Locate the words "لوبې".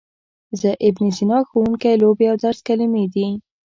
2.01-2.25